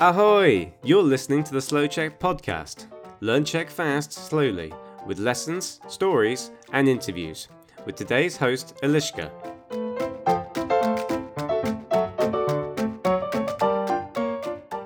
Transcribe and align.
Ahoy! 0.00 0.72
You're 0.84 1.02
listening 1.02 1.42
to 1.42 1.52
the 1.52 1.60
Slow 1.60 1.88
Check 1.88 2.20
podcast. 2.20 2.86
Learn 3.20 3.44
Czech 3.44 3.68
fast, 3.68 4.12
slowly, 4.12 4.72
with 5.08 5.18
lessons, 5.18 5.80
stories, 5.88 6.52
and 6.72 6.88
interviews. 6.88 7.48
With 7.84 7.96
today's 7.96 8.36
host, 8.36 8.76
Eliška. 8.82 9.28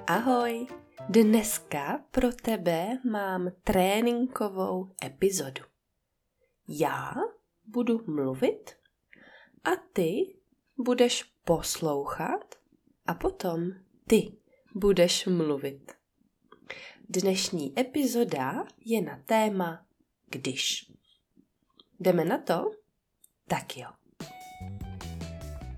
Ahoj! 0.06 0.66
Dneska 1.08 2.04
pro 2.10 2.32
tebe 2.32 2.98
mám 3.10 3.48
tréninkovou 3.64 4.90
epizodu. 5.04 5.62
Já 6.68 7.12
budu 7.66 8.00
mluvit 8.06 8.70
a 9.64 9.70
ty 9.92 10.34
budeš 10.78 11.22
poslouchat 11.44 12.54
a 13.06 13.14
potom 13.14 13.72
ty 14.06 14.41
budeš 14.74 15.26
mluvit. 15.26 15.92
Dnešní 17.08 17.80
epizoda 17.80 18.64
je 18.84 19.02
na 19.02 19.22
téma 19.26 19.86
když. 20.26 20.92
Jdeme 22.00 22.24
na 22.24 22.38
to? 22.38 22.70
Tak 23.48 23.76
jo. 23.76 23.88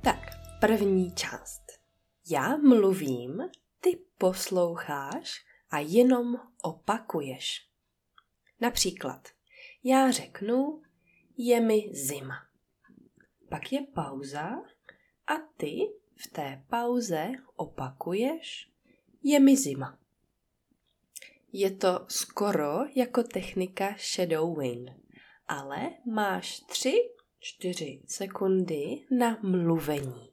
Tak, 0.04 0.18
první 0.60 1.14
část. 1.14 1.62
Já 2.30 2.56
mluvím, 2.56 3.42
ty 3.80 3.98
posloucháš 4.18 5.44
a 5.70 5.78
jenom 5.78 6.34
opakuješ. 6.62 7.68
Například, 8.60 9.28
já 9.84 10.10
řeknu, 10.10 10.82
je 11.36 11.60
mi 11.60 11.90
zima. 11.92 12.36
Pak 13.48 13.72
je 13.72 13.86
pauza 13.94 14.50
a 15.26 15.34
ty 15.56 15.78
v 16.16 16.30
té 16.30 16.64
pauze 16.68 17.32
opakuješ, 17.56 18.73
je 19.24 19.40
mi 19.40 19.56
zima. 19.56 19.98
Je 21.52 21.70
to 21.70 22.06
skoro 22.08 22.84
jako 22.94 23.22
technika 23.22 23.96
shadowing, 24.14 24.90
ale 25.48 25.90
máš 26.06 26.62
3-4 26.62 28.02
sekundy 28.06 29.06
na 29.18 29.38
mluvení. 29.42 30.30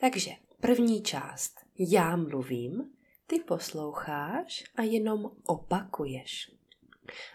Takže 0.00 0.30
první 0.60 1.02
část. 1.02 1.54
Já 1.78 2.16
mluvím, 2.16 2.94
ty 3.26 3.40
posloucháš 3.40 4.64
a 4.76 4.82
jenom 4.82 5.30
opakuješ. 5.46 6.50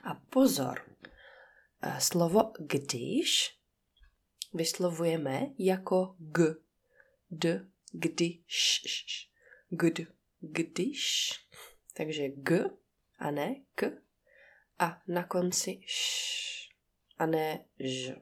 A 0.04 0.16
pozor, 0.16 0.98
eh, 1.82 1.96
slovo 2.00 2.52
když 2.60 3.58
vyslovujeme 4.54 5.48
jako 5.58 6.16
g, 6.20 6.56
d, 7.32 7.68
když, 7.92 8.82
gd, 9.70 10.00
když, 10.44 11.32
takže 11.94 12.30
g 12.30 12.70
a 13.20 13.32
ne 13.32 13.56
k 13.76 13.92
a 14.80 15.02
na 15.08 15.28
konci 15.28 15.82
š 15.86 16.70
a 17.18 17.26
ne 17.26 17.66
ž. 17.80 18.16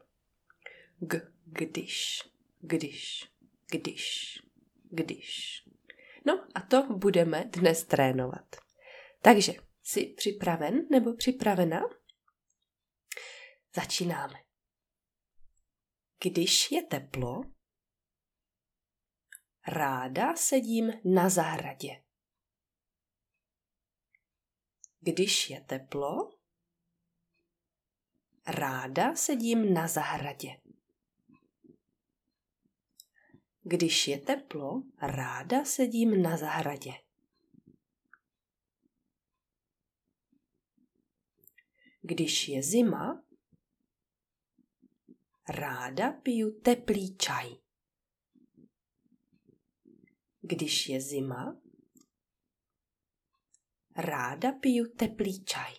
G, 0.99 1.21
když, 1.45 2.23
když, 2.59 3.31
když, 3.71 4.37
když. 4.89 5.63
No 6.25 6.47
a 6.55 6.61
to 6.61 6.83
budeme 6.83 7.43
dnes 7.45 7.83
trénovat. 7.83 8.55
Takže 9.21 9.53
jsi 9.83 10.05
připraven 10.05 10.87
nebo 10.91 11.13
připravena? 11.13 11.81
Začínáme. 13.75 14.43
Když 16.23 16.71
je 16.71 16.83
teplo, 16.83 17.41
ráda 19.67 20.35
sedím 20.35 20.93
na 21.05 21.29
zahradě. 21.29 22.03
Když 25.03 25.49
je 25.49 25.61
teplo, 25.61 26.31
ráda 28.47 29.15
sedím 29.15 29.73
na 29.73 29.87
zahradě. 29.87 30.61
Když 33.61 34.07
je 34.07 34.19
teplo, 34.19 34.83
ráda 35.01 35.65
sedím 35.65 36.21
na 36.21 36.37
zahradě. 36.37 36.91
Když 42.01 42.47
je 42.47 42.63
zima, 42.63 43.23
ráda 45.49 46.11
piju 46.11 46.59
teplý 46.59 47.17
čaj. 47.17 47.57
Když 50.41 50.89
je 50.89 51.01
zima, 51.01 51.60
ráda 54.01 54.51
piju 54.51 54.85
teplý 54.95 55.45
čaj. 55.45 55.73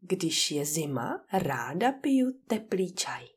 Když 0.00 0.50
je 0.50 0.66
zima, 0.66 1.26
ráda 1.32 1.92
piju 1.92 2.32
teplý 2.46 2.94
čaj. 2.94 3.28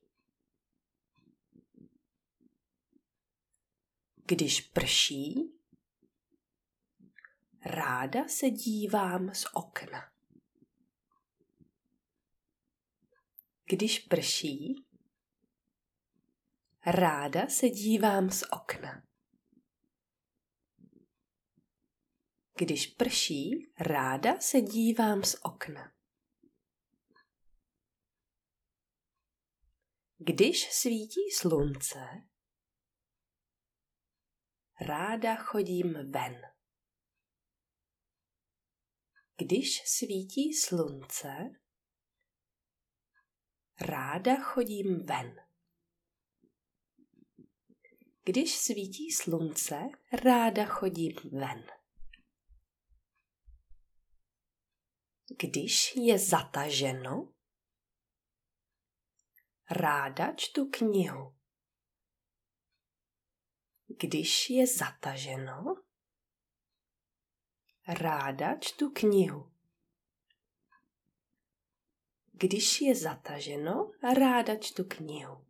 Když 4.26 4.62
prší, 4.62 5.54
ráda 7.66 8.28
se 8.28 8.50
dívám 8.50 9.36
z 9.36 9.46
okna. 9.54 10.12
Když 13.66 14.00
prší, 14.00 14.86
ráda 16.86 17.48
se 17.48 17.70
dívám 17.70 18.30
z 18.30 18.44
okna. 18.52 19.13
Když 22.58 22.88
prší, 22.88 23.74
ráda 23.80 24.40
se 24.40 24.62
dívám 24.62 25.24
z 25.24 25.36
okna. 25.44 25.94
Když 30.18 30.72
svítí 30.72 31.32
slunce, 31.32 32.06
ráda 34.82 35.36
chodím 35.36 36.12
ven. 36.12 36.42
Když 39.38 39.84
svítí 39.86 40.54
slunce, 40.54 41.50
ráda 43.82 44.36
chodím 44.44 45.06
ven. 45.06 45.36
Když 48.24 48.58
svítí 48.58 49.12
slunce, 49.12 49.80
ráda 50.24 50.66
chodím 50.66 51.16
ven. 51.32 51.83
Když 55.30 55.96
je 55.96 56.20
zataženo, 56.20 57.34
ráda 59.70 60.34
čtu 60.34 60.70
knihu. 60.70 61.36
Když 63.88 64.50
je 64.50 64.68
zataženo, 64.68 65.76
ráda 67.88 68.58
čtu 68.60 68.90
knihu. 68.90 69.52
Když 72.32 72.82
je 72.82 72.96
zataženo, 72.96 73.92
ráda 74.20 74.56
čtu 74.56 74.84
knihu. 74.84 75.46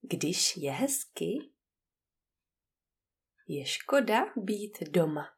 Když 0.00 0.56
je 0.56 0.72
hezky, 0.72 1.50
je 3.52 3.66
škoda 3.66 4.32
být 4.36 4.82
doma. 4.82 5.28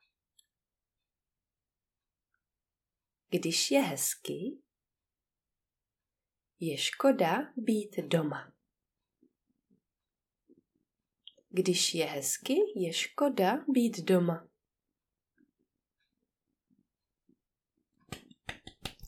Když 3.30 3.70
je 3.70 3.80
hezky, 3.80 4.58
je 6.60 6.78
škoda 6.78 7.52
být 7.56 7.96
doma. 7.98 8.52
Když 11.48 11.94
je 11.94 12.04
hezky, 12.04 12.54
je 12.76 12.92
škoda 12.92 13.64
být 13.68 14.00
doma. 14.00 14.48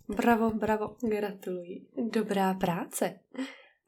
Bravo, 0.08 0.50
bravo, 0.50 0.96
gratuluji. 1.08 1.86
Dobrá 2.10 2.54
práce. 2.54 3.20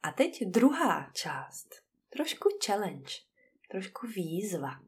A 0.03 0.11
teď 0.11 0.43
druhá 0.45 1.11
část. 1.11 1.67
Trošku 2.09 2.49
challenge, 2.65 3.13
trošku 3.71 4.07
výzva. 4.07 4.86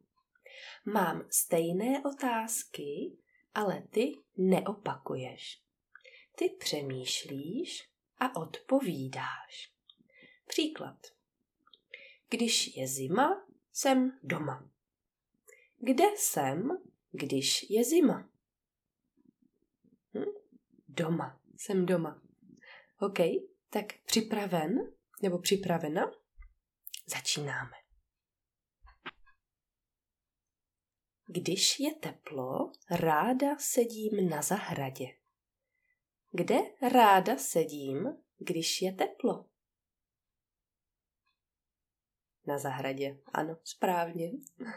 Mám 0.85 1.27
stejné 1.29 2.03
otázky, 2.06 3.17
ale 3.53 3.81
ty 3.81 4.11
neopakuješ. 4.38 5.61
Ty 6.35 6.50
přemýšlíš 6.50 7.89
a 8.17 8.35
odpovídáš. 8.35 9.73
Příklad. 10.47 10.97
Když 12.29 12.77
je 12.77 12.88
zima, 12.88 13.47
jsem 13.71 14.19
doma. 14.23 14.69
Kde 15.77 16.03
jsem, 16.17 16.69
když 17.11 17.69
je 17.69 17.83
zima? 17.83 18.29
Hm? 20.13 20.31
Doma. 20.88 21.41
Jsem 21.57 21.85
doma. 21.85 22.21
OK, 23.00 23.19
tak 23.69 23.85
připraven? 24.06 24.94
Nebo 25.21 25.39
připravena? 25.39 26.11
Začínáme. 27.06 27.88
Když 31.31 31.79
je 31.79 31.95
teplo, 31.95 32.71
ráda 32.89 33.57
sedím 33.59 34.29
na 34.29 34.41
zahradě. 34.41 35.05
Kde 36.31 36.59
ráda 36.81 37.37
sedím, 37.37 38.17
když 38.37 38.81
je 38.81 38.93
teplo? 38.93 39.45
Na 42.47 42.57
zahradě, 42.57 43.19
ano, 43.33 43.57
správně. 43.63 44.31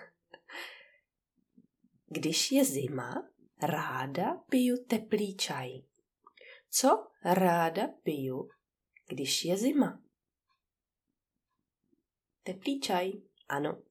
Když 2.06 2.52
je 2.52 2.64
zima, 2.64 3.28
ráda 3.62 4.34
piju 4.34 4.84
teplý 4.84 5.36
čaj. 5.36 5.82
Co 6.70 7.06
ráda 7.24 7.88
piju, 8.02 8.50
když 9.08 9.44
je 9.44 9.56
zima? 9.56 10.02
Teplý 12.42 12.80
čaj, 12.80 13.12
ano. 13.48 13.82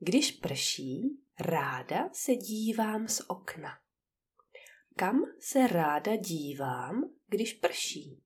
Když 0.00 0.32
prší, 0.32 1.18
ráda 1.40 2.10
se 2.12 2.34
dívám 2.34 3.08
z 3.08 3.20
okna. 3.28 3.80
Kam 4.96 5.22
se 5.40 5.66
ráda 5.66 6.16
dívám, 6.16 7.14
když 7.26 7.52
prší? 7.52 8.22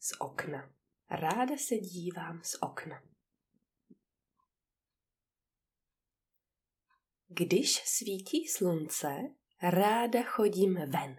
Z 0.00 0.12
okna. 0.20 0.74
Ráda 1.10 1.56
se 1.56 1.74
dívám 1.76 2.42
z 2.44 2.54
okna. 2.62 3.02
Když 7.28 7.82
svítí 7.84 8.48
slunce, 8.48 9.16
ráda 9.62 10.22
chodím 10.22 10.74
ven. 10.74 11.16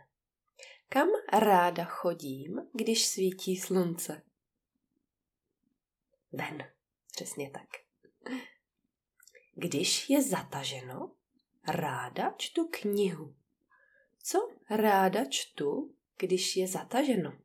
Kam 0.90 1.08
ráda 1.34 1.86
chodím, 1.86 2.70
když 2.74 3.08
svítí 3.08 3.58
slunce? 3.58 4.22
Ven. 6.32 6.74
Přesně 7.12 7.50
tak. 7.52 7.83
Když 9.56 10.10
je 10.10 10.22
zataženo, 10.24 11.12
ráda 11.68 12.34
čtu 12.38 12.68
knihu. 12.72 13.36
Co 14.24 14.50
ráda 14.70 15.26
čtu, 15.26 15.96
když 16.18 16.56
je 16.56 16.68
zataženo? 16.68 17.40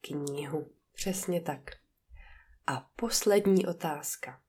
Knihu. 0.00 0.72
Přesně 0.92 1.40
tak. 1.40 1.70
A 2.66 2.80
poslední 2.80 3.66
otázka. 3.66 4.42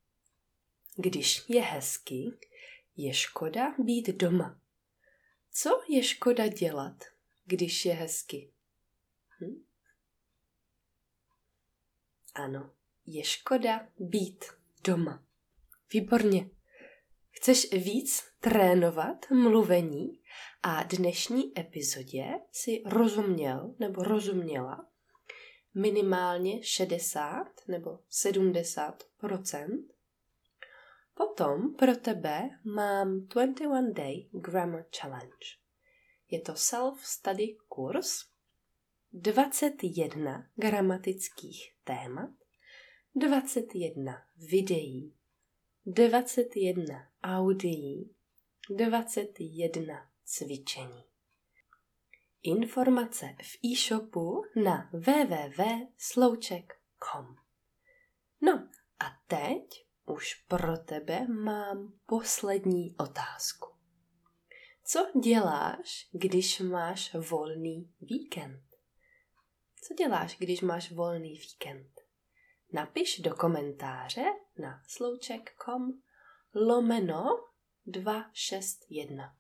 Když 0.96 1.50
je 1.50 1.62
hezky, 1.62 2.32
je 2.96 3.14
škoda 3.14 3.76
být 3.80 4.08
doma. 4.10 4.62
Co 5.52 5.84
je 5.90 6.04
škoda 6.04 6.48
dělat, 6.48 7.04
když 7.46 7.86
je 7.86 7.94
hezky? 7.94 8.52
Hm? 9.40 9.66
Ano, 12.34 12.72
je 13.06 13.24
škoda 13.24 13.88
být 14.00 14.46
doma. 14.84 15.24
Výborně. 15.94 16.50
Chceš 17.30 17.72
víc 17.72 18.24
trénovat 18.40 19.32
mluvení 19.32 20.20
a 20.64 20.84
dnešní 20.84 21.60
epizodě 21.60 22.26
si 22.52 22.84
rozuměl 22.86 23.76
nebo 23.80 24.04
rozuměla 24.04 24.90
minimálně 25.76 26.64
60 26.64 27.48
nebo 27.68 28.00
70% 28.12 29.94
Potom 31.14 31.76
pro 31.76 31.96
tebe 31.96 32.50
mám 32.64 33.28
21 33.28 33.82
Day 33.92 34.30
Grammar 34.32 34.86
Challenge. 35.00 35.46
Je 36.30 36.42
to 36.42 36.56
self-study 36.56 37.58
kurz, 37.68 38.26
21 39.12 40.50
gramatických 40.56 41.76
témat, 41.84 42.30
21 43.16 44.26
videí, 44.38 45.14
21 45.86 47.12
audií, 47.24 48.16
21 48.70 50.10
cvičení. 50.26 51.04
Informace 52.42 53.36
v 53.42 53.58
e-shopu 53.66 54.44
na 54.64 54.90
www.slouček.com 54.94 57.36
No 58.42 58.70
a 59.00 59.06
teď 59.28 59.86
už 60.06 60.36
pro 60.36 60.78
tebe 60.78 61.28
mám 61.28 61.94
poslední 62.06 62.96
otázku. 62.98 63.70
Co 64.84 65.12
děláš, 65.24 66.10
když 66.12 66.60
máš 66.60 67.14
volný 67.14 67.94
víkend? 68.02 68.64
Co 69.82 69.94
děláš, 69.94 70.38
když 70.38 70.62
máš 70.62 70.92
volný 70.92 71.34
víkend? 71.34 71.93
Napiš 72.74 73.20
do 73.20 73.36
komentáře 73.36 74.26
na 74.60 74.82
slouček.com 74.88 76.02
lomeno 76.56 77.26
261. 77.86 79.36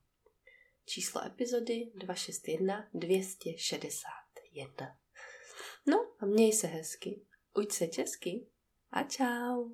Číslo 0.86 1.26
epizody 1.26 1.92
261 1.96 2.88
261. 2.94 4.88
No 5.88 5.98
a 6.20 6.26
měj 6.26 6.54
se 6.54 6.68
hezky. 6.68 7.22
Uď 7.54 7.72
se 7.72 7.88
česky 7.88 8.48
a 8.92 9.04
čau. 9.04 9.70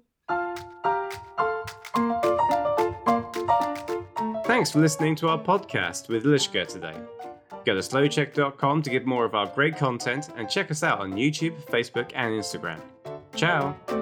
Thanks 4.47 4.71
for 4.71 4.81
listening 4.81 5.19
to 5.19 5.27
our 5.27 5.43
podcast 5.43 6.09
with 6.09 6.25
Lishka 6.25 6.65
today. 6.65 6.95
Go 7.65 7.75
to 7.75 7.81
slowcheck.com 7.81 8.81
to 8.81 8.89
get 8.89 9.05
more 9.05 9.25
of 9.25 9.33
our 9.33 9.47
great 9.55 9.79
content 9.79 10.29
and 10.35 10.49
check 10.49 10.71
us 10.71 10.83
out 10.83 10.99
on 10.99 11.11
YouTube, 11.11 11.55
Facebook, 11.65 12.11
and 12.15 12.33
Instagram. 12.33 12.98
Ciao! 13.39 13.98